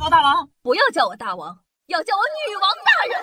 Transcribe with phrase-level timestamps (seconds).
[0.00, 3.18] 我大王，不要叫我大王，要叫我女王大人。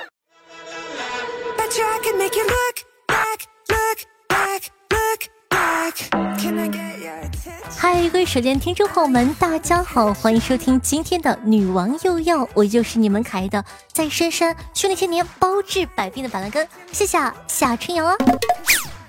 [7.78, 17.18] 嗨，各位手机听众朋友们，大家好，欢迎收听今天的《女王又要》，我就是你们可爱的在深山修炼千年、包治百病的板蓝根，谢谢
[17.48, 18.16] 夏春阳啊。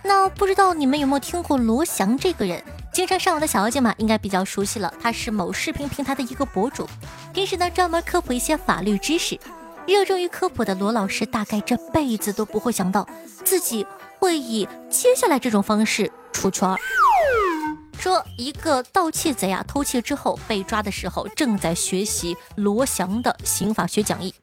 [0.03, 2.63] 那不知道你们有没有听过罗翔这个人？
[2.97, 4.91] 经常上网的小妖精嘛，应该比较熟悉了。
[4.99, 6.89] 他是某视频平台的一个博主，
[7.35, 9.39] 平时呢专门科普一些法律知识。
[9.87, 13.07] 热衷于科普的罗老师，大概这辈子都不会想到
[13.45, 13.87] 自己
[14.19, 16.75] 会以接下来这种方式出圈。
[17.99, 24.35] 说一个盗窃贼啊，偷窃之后被抓的时候，正在学习罗翔的刑法学讲义。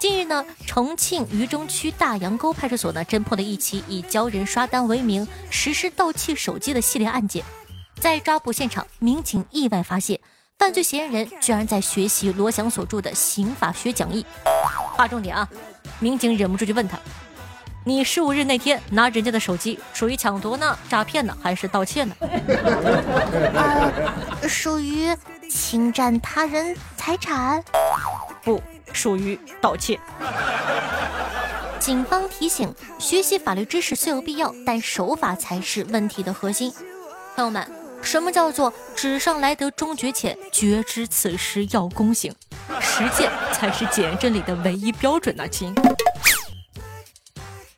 [0.00, 7.44] 近日呢，重庆渝中区大洋沟派出所呢侦破了一起以教人刷单为名实施盗窃手机的系列案件。
[8.04, 10.20] 在抓捕现场，民警意外发现。
[10.58, 14.26] 犯罪嫌疑人居然在学习罗翔所著的《刑法学讲义》。
[14.94, 15.48] 划重点啊！
[16.00, 16.98] 民警忍不住就问他
[17.82, 22.14] ：“你十五日那天拿人家的手机，属于抢夺呢、诈骗呢，还是盗窃呢？”
[23.54, 25.08] 呃，属于
[25.48, 27.64] 侵占他人财产，
[28.42, 29.98] 不属于盗窃。
[31.80, 36.70] 警方提醒：学习法律知识虽有必要，但守法才是问题的核心。
[37.34, 37.66] 朋友们。
[38.04, 42.32] 什么叫做纸上来得终觉浅，绝知此时要躬行，
[42.80, 45.74] 实践才是检验真理的唯一标准呐，亲。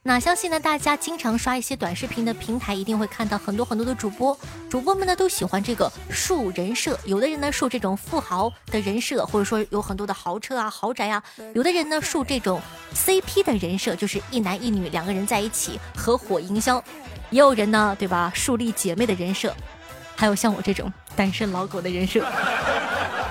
[0.03, 11.23] 那相信呢，大家经常刷一些短视频的平台，一定会看到很多很多的主播，主播们呢都喜欢这个树人设，有的人呢树这种富豪的人设，或者说有很多的豪车啊、豪宅啊，
[11.55, 12.61] 有的人呢树这种
[12.95, 16.83] CP 的人设，就是一男一女两个人在一起合伙营销，
[17.31, 19.55] 也有人呢，对吧，树立姐妹的人设。
[20.17, 22.25] 还有像我这种单身老狗的人设，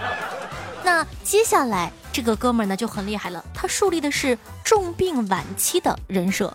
[0.83, 6.53] 那接下来这个哥们儿呢就很厉害了，他树立的是重病晚期的人设，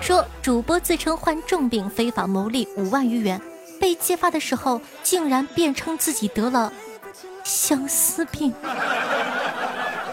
[0.00, 3.40] 说主播自称患重病，非法牟利五万余元，
[3.80, 6.72] 被揭发的时候竟然辩称自己得了
[7.44, 8.52] 相思病。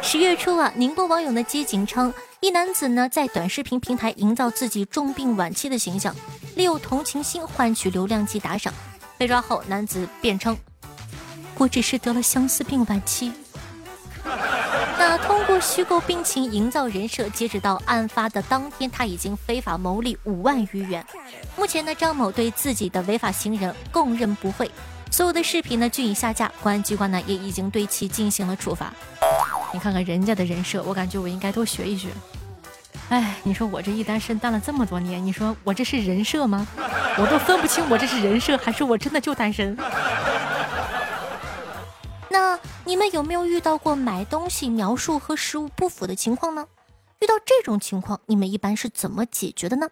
[0.09, 6.15] 十月初啊，宁波网友呢接警称，一男子呢在短视频平台营造自己重病晚期的形象，
[6.55, 8.73] 利用同情心换取流量及打赏。
[9.17, 10.57] 被抓后，男子辩称
[11.59, 13.33] ：“我只是得了相思病晚期。”
[14.97, 21.05] 那通过虚构病情营造人设，截止到案发的当天，他已经非法牟利五万余元。
[21.57, 24.71] 目前呢，张某对自己的违法行人供认不讳，
[25.11, 28.93] 所有的视频呢均已下架，公安机关呢也已经对其进行了处罚。
[29.73, 32.09] 你看看人家的人设，我感觉我应该多学一学。
[33.09, 36.65] 哎，你说我这一单身单了这么多年，你说我这是人设吗？
[37.17, 39.75] 我都分不清我这是人设还是我真的就单身。
[42.29, 46.65] 那你们有没有遇到过买东西描述和实物不符的情况呢？
[47.19, 49.87] 遇到这种情况，你们一般是怎么解决的呢？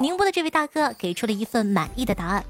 [0.00, 2.44] 宁波的这位大哥给出了一份满意的答案，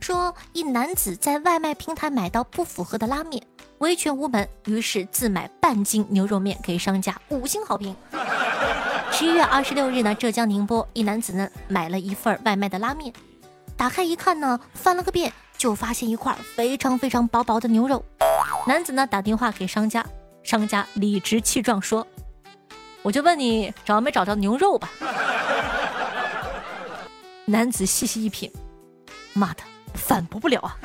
[0.00, 3.42] 说一男子在外卖平台买到不符合的拉面。
[3.78, 7.96] 维权无门，于是自买半斤牛肉面给商家五星好评。
[9.12, 13.12] 十一月二十六日呢，浙江宁波一男子呢买了一份外卖的拉面，
[13.76, 18.04] 打开一看呢，翻了个遍就发现一块非常非常薄薄的牛肉。
[18.66, 20.04] 男子呢打电话给商家，
[20.42, 22.06] 商家理直气壮说
[23.02, 24.90] ：“我就问你找没找着牛肉吧。
[27.46, 28.52] ”男子细细一品，
[29.32, 29.62] 妈的，
[30.10, 30.76] 反驳不了啊。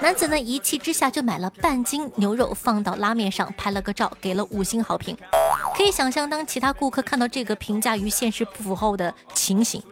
[0.00, 5.18] 男子呢一气之下就买了半斤牛肉放到拉面上拍了个照，给了五星好评。
[5.76, 9.82] 可以想象，当其他顾客看到这个评价与现实不符后的情形，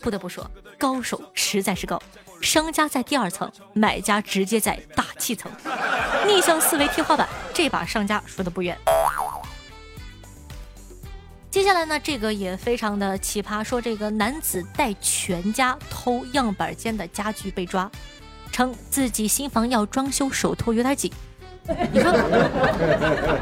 [0.00, 0.48] 不得不说，
[0.78, 2.00] 高手实在是高。
[2.40, 5.50] 商家在第二层，买家直接在大气层，
[6.28, 7.28] 逆向思维天花板。
[7.52, 8.78] 这把商家说的不远。
[11.60, 17.88] 接下来呢，这个也非常的奇葩，说这个男子带全家偷样板间的家具被抓。
[18.50, 21.12] 称自己新房要装修，手头有点紧。
[21.92, 22.10] 你说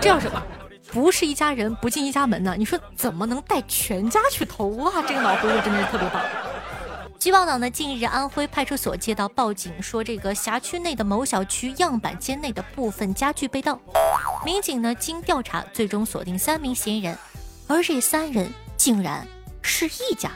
[0.01, 0.43] 这叫什么
[0.91, 2.57] 不是一家人不进一家门呢？
[2.59, 5.01] 你说怎么能带全家去偷啊？
[5.07, 6.21] 这个脑回路真的是特别棒。
[7.21, 13.79] 据报道呢，近日安徽派出所接到报警，说这个辖区内的某小区样板间内的部分家具被盗。
[14.45, 17.17] 民警呢经调查，最终锁定三名嫌疑人，
[17.69, 19.25] 而这三人竟然
[19.63, 20.33] 是一家。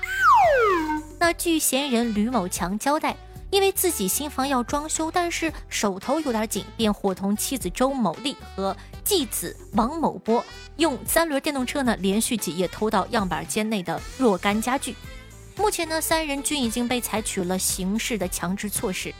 [1.19, 3.17] 那据嫌疑人吕某强交代。
[3.51, 8.75] 因为自己新房要装修，但是手头有点紧，便伙同妻子周某丽和
[9.05, 10.43] 继子王某波，
[10.79, 14.97] 用三轮电动车呢，连续几夜偷到样板间内的若干家具。
[15.55, 19.15] 目前呢，三人均已经被采取了刑事的强制措施。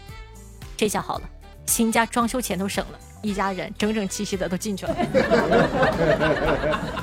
[0.79, 1.29] 这下好了，
[1.67, 4.97] 新家装修钱都省了，一家人整整齐齐的都进去了。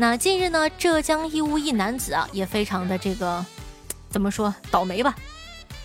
[0.00, 3.44] 那近日呢，浙江义乌一男子啊，也非常的这个，
[4.08, 5.14] 怎么说倒霉吧？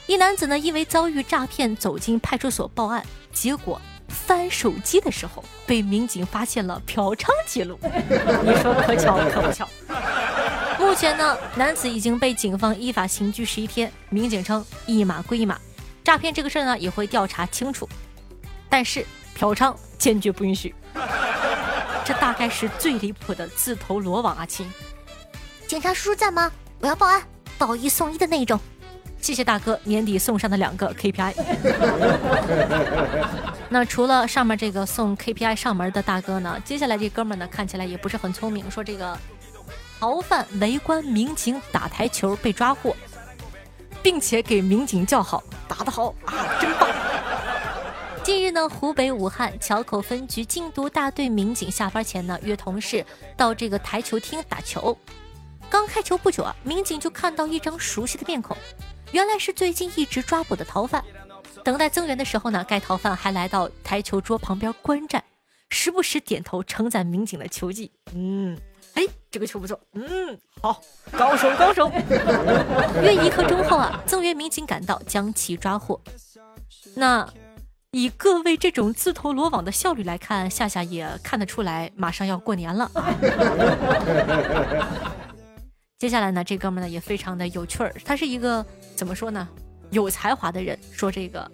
[0.08, 7.78] 一男子呢，因为遭遇诈骗，走进派出所报案，结果翻手机的时候，被民警发现了嫖娼记录。
[7.84, 9.68] 你说可巧可不巧？
[10.80, 13.92] 目前呢，男子已经被警方依法刑拘十一天。
[14.08, 15.60] 民警称，一码归一码，
[16.06, 17.86] 诈骗这个事儿呢，也会调查清楚。
[18.70, 20.74] 但是嫖娼坚决不允许。
[22.06, 24.72] 这大概是最离谱的自投罗网啊，亲！
[25.68, 26.52] 警察叔叔在吗？
[26.80, 27.22] 我要报案，
[27.58, 28.60] 报一送一的那种。
[29.20, 31.34] 谢谢大哥，年底送上的两个 KPI。
[33.70, 36.62] 那除了上面这个送 KPI 上门的大哥呢？
[36.64, 38.70] 接下来这哥们呢，看起来也不是很聪明。
[38.70, 39.18] 说这个
[40.00, 42.96] 逃犯围观民警打台球被抓获，
[44.04, 46.85] 并且给民警叫好，打得好啊，真棒！
[48.26, 53.06] 近日呢，湖北武汉桥口分局禁毒大队民警下班前呢，约同事
[53.38, 54.98] 到这个台球厅打球。
[55.70, 58.58] 刚开球不久啊，民警就看到一张熟悉的面孔。
[59.12, 61.06] 原来是最近一直抓捕的逃犯，
[61.64, 65.24] 等待增援的时候呢，该逃犯还来到台球桌旁边观战，
[65.70, 67.92] 时不时点头称赞民警的球技。
[68.16, 68.58] 嗯，
[68.96, 69.80] 哎，这个球不错。
[69.94, 70.82] 嗯，好，
[71.12, 71.92] 高手高手。
[73.04, 76.02] 约一刻钟后啊，增援民警赶到，将其抓获。
[76.96, 77.28] 那
[77.96, 82.92] 以各位这种自投罗网的效率来看，夏夏也看得出来，马上要过年了。
[85.98, 88.66] 接下来呢，这哥们呢也非常的有趣儿，他是一个。
[88.98, 89.48] 怎么说呢？
[89.92, 91.50] 有才华的人说，这个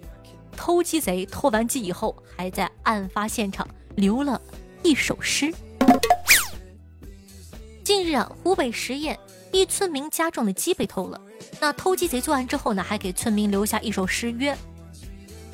[0.57, 4.41] 偷鸡贼偷完鸡以后，还在案发现场留了
[4.81, 5.53] 一首诗。
[7.83, 9.15] 近日啊，湖北十堰
[9.51, 11.21] 一村民家中的鸡被偷了。
[11.59, 14.57] 那偷鸡贼作案之后呢，还给村民留下一首诗，曰：“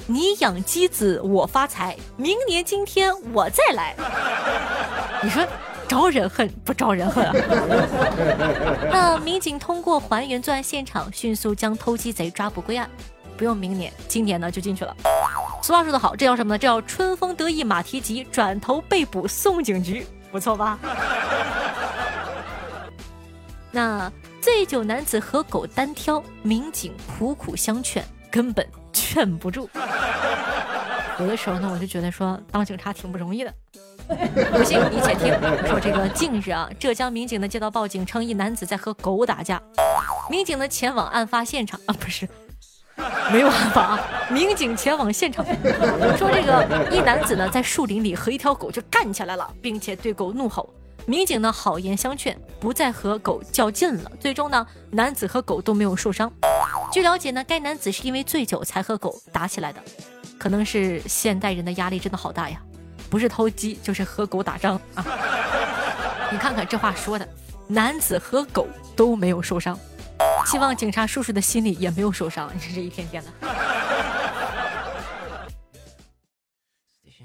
[0.07, 3.93] 你养鸡子，我发财，明年今天我再来。
[5.21, 5.45] ”你说？
[5.87, 7.33] 招人恨不招人恨啊！
[8.91, 12.89] 那民警通过还原作案现场，迅速将偷鸡贼抓捕归案。
[13.37, 14.93] 不用明年，今年呢就进去了。
[15.61, 16.57] 俗话说得好，这叫什么呢？
[16.57, 20.77] 这叫春风得意马蹄疾，转头被捕送警局，不错吧？
[23.71, 24.11] 那
[24.41, 28.67] 醉酒男子和狗单挑，民警苦苦相劝，根本
[29.19, 29.69] 忍不住。
[31.19, 33.53] 有的时候呢，我就觉得说当警察挺不容易的。
[34.53, 35.33] 不信你且听，
[35.67, 39.61] 说这个近日啊，浙江民警呢接到报警称一男子在和狗打架，
[40.29, 42.27] 民警呢前往案发现场啊，不是
[43.33, 43.99] 没有案发，
[44.29, 45.45] 民警前往现场，
[46.17, 50.73] 说这个一男子呢在树林里和一条狗就干起来了，并且对狗怒吼，
[51.05, 56.31] 民警呢好言相劝，不再和狗较劲了，最终呢男子和狗都没有受伤。
[56.91, 59.83] 据了解呢，该男子是因为醉酒才和狗打起来的。
[60.39, 62.61] 可能是现代人的压力真的好大呀，
[63.09, 65.03] 不是偷鸡就是和狗打仗啊！
[66.31, 67.27] 你看看这话说的，
[67.67, 69.77] 男子和狗都没有受伤，
[70.45, 72.51] 希望警察叔叔的心里也没有受伤。
[72.53, 73.31] 你这一天天的。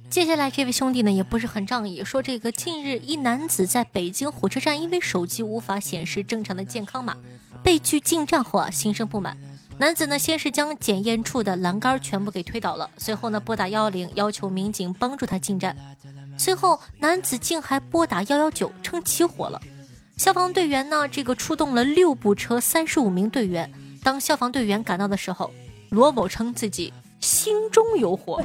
[0.09, 7.17] 接下来这位兄弟呢也不是很仗义，说这个近日一男子在北京火车站因为手机无法显示正常的健康码，
[7.63, 9.37] 被拒进站后啊心生不满。
[9.83, 15.77] 男子呢，先是将检验处的栏杆全部给推倒了，随后呢，拨打幺幺零要求民警帮助他进站。
[16.39, 19.61] 随后，男子竟还拨打幺幺九，称起火了。
[20.17, 23.69] 消防队员呢，这个出动了六部车，三十五名队员。
[24.05, 25.51] 当消防队员赶到的时候，
[25.91, 28.41] 罗某称自己心中有火。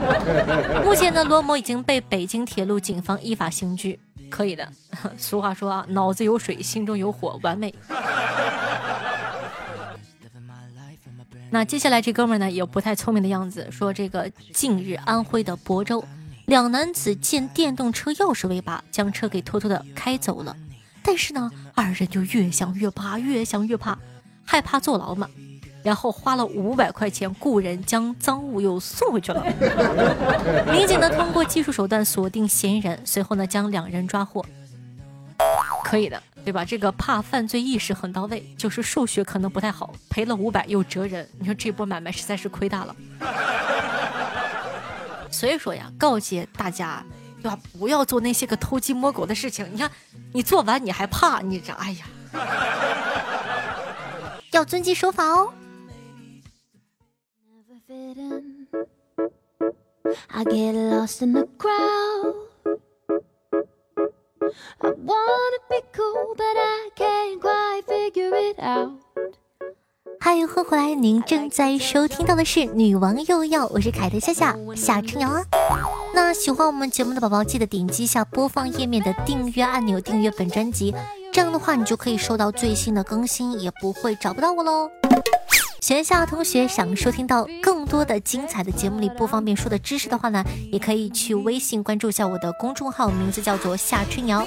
[0.84, 3.98] 目前呢，罗某已经被北京铁路警方依法刑拘。
[4.28, 4.68] 可以的，
[5.16, 7.74] 俗话说啊，脑子有水，心中有火，完美。
[11.50, 16.04] 那接下来这哥们呢也不太聪明的样子，说这个近日安徽的亳州
[16.46, 20.56] 两男子见电动车钥匙未拔，将车给偷偷的开走了。
[21.02, 23.98] 但是呢，二人就越想越怕，越想越怕，
[24.44, 25.28] 害怕坐牢嘛。
[25.82, 29.42] 然后花了五百块钱雇人将赃物又送回去了。
[30.70, 34.44] 民警呢通过技术手段锁定嫌疑人，随后呢将两人抓获。
[35.82, 36.22] 可以的。
[36.44, 36.64] 对吧？
[36.64, 42.96] 这个怕犯罪意识很到位，就是数学可能不太好，赔了五百又折人，你说这波买卖实在是亏大了。
[45.30, 47.04] 所以说呀，告诫大家，
[47.42, 47.58] 对吧？
[47.78, 49.66] 不要做那些个偷鸡摸狗的事情。
[49.72, 49.90] 你看，
[50.32, 52.06] 你做完你还怕，你这哎呀，
[54.52, 55.52] 要遵纪守法哦。
[64.80, 68.98] I wanna be cool, but I can't quite figure it out.，
[70.20, 70.94] 欢迎回来！
[70.94, 75.44] 您正在收听到的是《女王又要》，我是凯特夏夏夏春瑶啊。
[76.14, 80.94] 那喜欢我们节目的宝宝，记得点击一下播放页面的订阅按钮，订阅本专辑，
[81.32, 84.90] 这样的话你就可以收到最新的更新，也不会找不到我喽。
[85.80, 94.46] 学校同学想收听到更多的精彩的节目里不方便说的知识的话呢，也可以去微信关注一下我的公众号，名字叫做夏春瑶。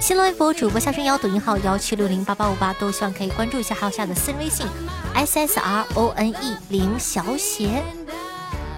[0.00, 3.74] 新浪微博主播夏春瑶，抖音号幺七六零八八五八，都希望可以关注一下。
[3.74, 4.66] 还有下的私人微信
[5.14, 7.82] s s r o n e 零小写。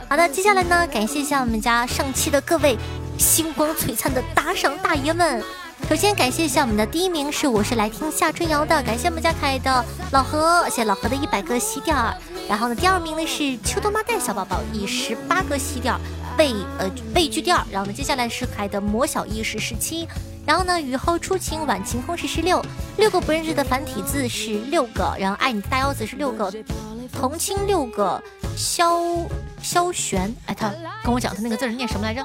[0.08, 2.76] 好的，接下来呢，感谢一下我们家上期的各位
[3.16, 5.40] 星光璀璨的打赏大爷们。
[5.88, 12.14] 首先感谢一下我们的第一名是我是来听夏春瑶的，感谢我们家可爱的老何，谢谢老何的一百个喜点儿。
[12.48, 16.00] 然后呢，第二名呢是秋冬妈蛋小宝宝以十八个喜点儿
[16.36, 17.62] 被呃被拒掉。
[17.70, 20.08] 然后呢，接下来是可爱的魔小艺是十七。
[20.46, 22.64] 然后呢，雨后初晴晚晴空是十六，
[22.96, 26.50] 六个不认识的繁体字是六个，然后爱你大腰子是六个，
[27.12, 28.20] 同青六个，
[28.56, 28.98] 萧
[29.62, 30.72] 萧玄，哎，他
[31.04, 32.24] 跟我讲他那个字念什么来着？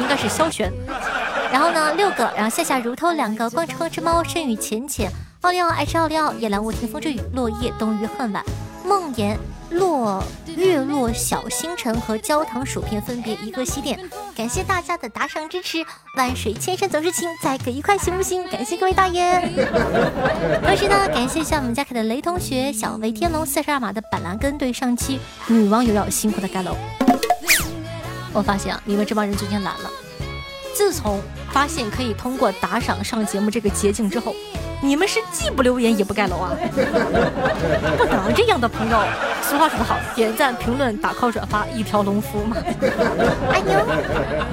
[0.00, 0.70] 应该是萧玄。
[1.54, 5.08] 然后呢，六个，然后夏夏如偷两个，光吃猫，深雨浅浅，
[5.42, 8.44] 奥利奥爱吃奥利奥，夜阑卧听风之雨，落叶冬日恨晚，
[8.84, 9.36] 梦魇。
[9.70, 10.20] 落
[10.56, 13.98] 月落小星辰和焦糖薯片分别一个西点，
[14.36, 15.78] 感谢大家的打赏支持，
[16.16, 18.44] 万水千山总是情，再给一块行不行？
[18.48, 19.40] 感谢各位大爷。
[20.60, 26.76] 同时呢，感谢一下我们家凯的雷同学、小威天龙四十二码的板蓝根对上期女网友要辛苦的盖楼。
[28.32, 29.90] 我发现啊，你们这帮人最近懒了，
[30.74, 34.34] 自从发现可以通过打赏上节目这个捷径之后。
[34.82, 36.52] 你们是既不留言也不盖楼啊！
[37.96, 38.98] 不能这样的朋友。
[39.42, 42.56] 俗话说得好，点赞、评论、打 call、转发，一条龙服务嘛。
[43.50, 44.46] 爱你哦。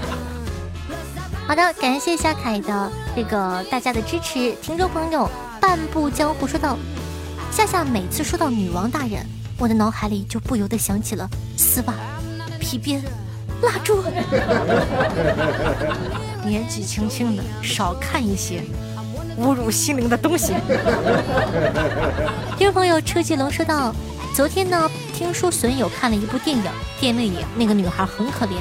[1.45, 4.53] 好的，感谢夏凯的这个大家的支持。
[4.61, 6.77] 听众朋友，半步江湖说道：
[7.51, 9.25] 夏夏每次说到女王大人，
[9.57, 11.93] 我的脑海里就不由得想起了丝袜、
[12.57, 13.03] 皮鞭、
[13.61, 14.03] 蜡烛。
[16.45, 18.63] 年纪轻轻的，少看一些。
[19.39, 20.53] 侮辱心灵的东西。
[22.57, 23.95] 听众朋友车继龙说道
[24.35, 26.63] ：“昨天呢，听说损友看了一部电影，
[26.99, 28.51] 电影里那个女孩很可怜，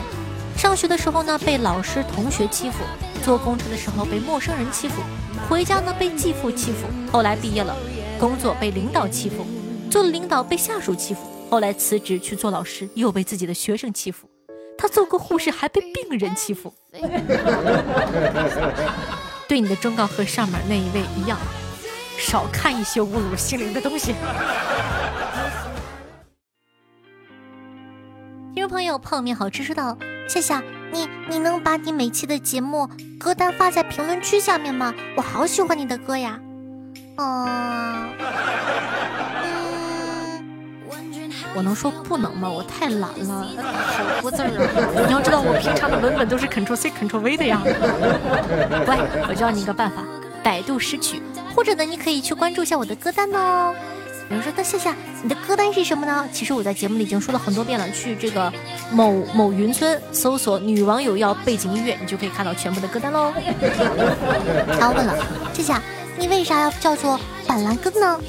[0.57, 2.85] 上学的时候呢被老师同学欺负，
[3.23, 5.03] 坐公车的时候被陌生人欺负，
[5.49, 7.77] 回家呢被继父欺负，后来毕业了，
[8.19, 9.45] 工作被领导欺负，
[9.91, 14.30] 做了领导被下属欺负，后来辞职去做老师，又被自己的学生欺负，
[14.81, 16.73] 他做个护士还被病人欺负。”
[19.47, 21.37] 对你的忠告和上面那一位一样，
[22.17, 24.15] 少看一些侮辱心灵的东西。
[28.55, 34.95] 听众朋友，泡面好吃说道：夏夏，你你能把你每期的节目歌单发在评论区下面吗？
[35.17, 36.41] 我好喜欢你的歌呀。
[37.17, 37.47] 哦。
[41.55, 42.49] 我能说不能吗？
[42.49, 45.05] 我太懒了，好多字儿啊！
[45.07, 47.61] 你要知道，我平常的文本都是 Ctrl C Ctrl V 的呀。
[48.87, 50.05] 乖，我教你一个办法，
[50.43, 51.21] 百度识曲，
[51.55, 53.75] 或者呢，你可以去关注一下我的歌单哦。
[54.29, 56.25] 比如说，那夏夏，你的歌单是什么呢？
[56.33, 58.53] 其实我在节目里已经说了很多遍了，去这个
[58.93, 63.33] 某某云村搜索“女网友要背景音乐”，你就可以看到全部的歌单喽。
[64.79, 65.19] 他问了，
[65.53, 65.83] 夏夏，
[66.17, 68.21] 你为啥要叫做板蓝根呢？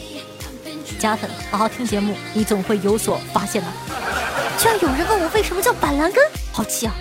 [1.01, 3.67] 加粉，好好听节目，你总会有所发现的。
[4.60, 6.93] 居然有人问我为什么叫板蓝根，好气啊！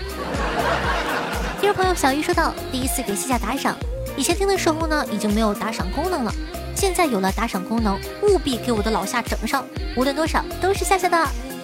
[1.59, 3.77] 听众朋友小鱼说道：“第一次给西夏打赏，
[4.17, 6.33] 以前听的时候呢，已经没有打赏功能了，
[6.75, 9.63] 现在有了打赏功能，务必给我的老夏整上，
[9.95, 11.15] 无论多少都是夏夏的，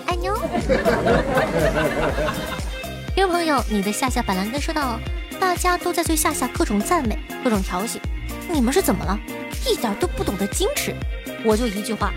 [0.06, 0.38] 爱你哦。
[3.15, 5.00] 听众朋友，你的夏夏板蓝根说道
[5.41, 8.00] ：“大家都在对夏夏各种赞美，各种调戏，
[8.48, 9.17] 你们是怎么了？
[9.65, 10.94] 一点都不懂得矜持。
[11.48, 12.12] 我就一句话，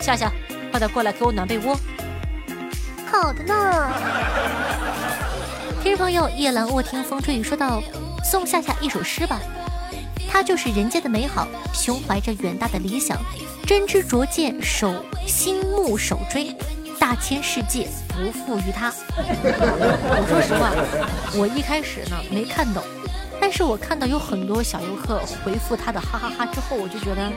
[0.00, 0.32] 夏夏，
[0.70, 1.78] 快点过来给我暖被窝。
[3.04, 3.92] 好的呢。
[5.82, 7.82] 听众朋友，夜阑卧听风吹雨说道
[8.24, 9.38] ：“送夏夏一首诗吧。
[10.26, 13.18] 他就是人间的美好，胸怀着远大的理想，
[13.66, 16.56] 真知灼见，手心目手追，
[16.98, 18.90] 大千世界不负于他。
[19.18, 20.70] 我 说实话，
[21.38, 22.82] 我一开始呢没看懂，
[23.38, 27.30] 但是我看到有很多小游客回复他的哈哈哈之后，我就觉得。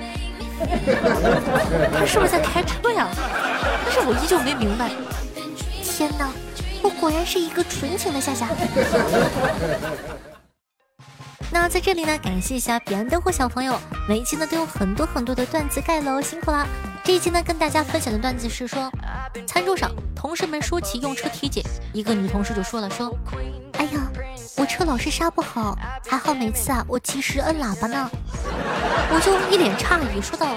[1.97, 3.07] 他是不是在开车呀？
[3.83, 4.89] 但是我依旧没明白。
[5.83, 6.29] 天哪，
[6.81, 8.49] 我果然是一个纯情的夏夏。
[11.51, 16.67] 那在这里呢，感谢一下彼岸灯火小朋友，每一期呢都有很多很多的段子盖楼，辛苦啦！
[17.03, 18.91] 这一期呢跟大家分享的段子是说，
[19.47, 23.15] 餐桌上同事们说起用车体检，一个女同事就说了说，
[23.77, 24.11] 哎呀，
[24.57, 28.09] 我车老是刹不好，还好每次啊我及时摁喇叭呢。
[29.11, 30.47] 我就一脸诧异，说道：“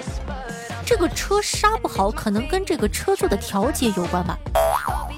[0.84, 4.38] 这个车刹不好，可能跟这个车座的调节有关吧。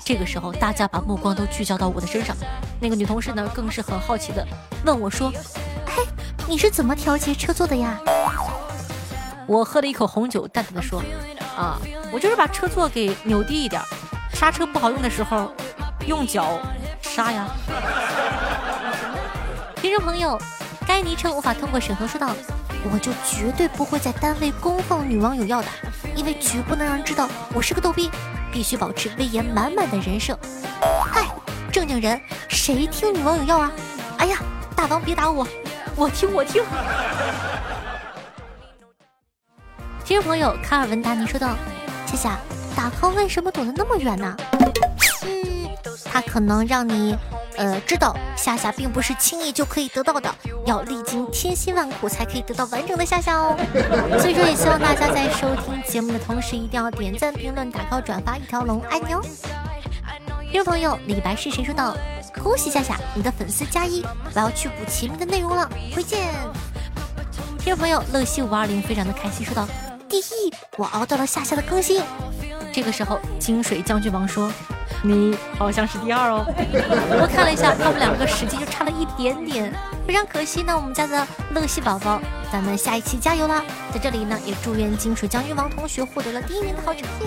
[0.04, 2.36] 这个时候，大家把目光都聚焦到我的身上。
[2.80, 4.46] 那个女同事呢，更是很好奇的
[4.84, 5.32] 问我说
[5.86, 5.94] ：“哎，
[6.46, 7.98] 你是怎么调节车座的呀？”
[9.46, 11.02] 我喝了一口红酒，淡淡的说
[11.56, 11.78] ：“啊，
[12.12, 13.82] 我就是把车座给扭低一点，
[14.32, 15.52] 刹车不好用的时候，
[16.06, 16.58] 用脚
[17.02, 17.48] 刹呀。”
[19.80, 20.38] 听众朋友，
[20.86, 22.34] 该昵称无法通过审核，说道
[22.92, 25.68] ：“我就绝对不会在单位公放女网友要的，
[26.14, 28.10] 因为绝不能让人知道我是个逗逼。”
[28.52, 30.36] 必须保持威严满满的人设。
[31.06, 31.24] 嗨，
[31.72, 33.70] 正经人谁听女网友要啊？
[34.18, 34.38] 哎呀，
[34.76, 35.46] 大王别打我，
[35.94, 36.62] 我听我听。
[40.04, 41.54] 听众朋友卡尔文达尼说道
[42.04, 42.38] ：“夏夏，
[42.76, 44.36] 大康为什么躲得那么远呢？
[45.22, 45.59] 嗯，
[46.04, 47.16] 他可能让你。”
[47.56, 50.34] 呃，知道夏夏并不是轻易就可以得到的，
[50.64, 53.54] 要历经千辛万苦才可以得到完整的夏夏哦。
[54.18, 59.20] 所以说，也希望大家在收听节目的同时，一定要点赞、评论、打 call、转发一条龙，爱你哦。
[60.50, 61.94] 听众朋友，李白是谁说道？
[62.42, 64.02] 恭喜夏夏，你的粉丝加一，
[64.34, 66.32] 我要去补前面的内容了，回见。
[67.58, 69.68] 听众朋友，乐西五二零非常的开心说道：
[70.08, 72.00] 第一，我熬到了夏夏的更新。
[72.72, 74.50] 这个时候，金水将军王说。
[75.02, 76.44] 你好像是第二哦，
[77.20, 79.72] 我看了一下，他们两个实际就差了一点点，
[80.06, 80.76] 非常可惜呢。
[80.76, 82.20] 我们家的乐西宝宝，
[82.52, 83.62] 咱们下一期加油啦！
[83.92, 87.26] 在这里呢，也祝愿金水将军王同学获得了第一名的好成绩。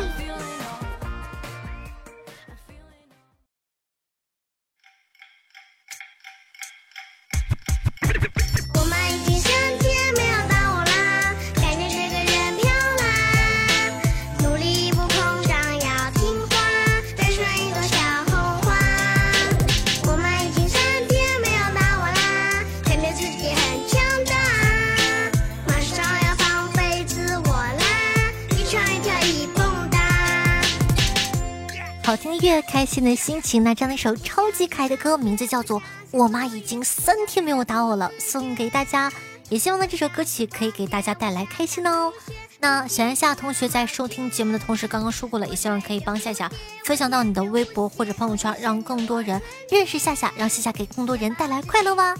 [32.83, 33.63] 开心的心情。
[33.63, 35.79] 那这样的一首超级可爱的歌，名字叫做
[36.11, 39.09] 《我妈已经三天没有打我了》，送给大家。
[39.47, 42.11] 也希望呢这首歌曲可以给大家带来开心哦。
[42.59, 46.51] 那小安夏同学在收听节目的同时，刚刚说过了，也希望可以帮夏夏
[46.83, 52.13] 分享到你的微博或者朋友圈，让更多人认识夏夏，让夏夏给更多人带来快乐吧。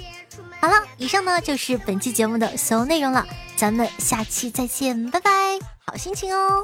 [0.62, 6.64] 好了，以上呢就是本期节目的所有内容了，咱们下期再见，拜拜，好心情哦。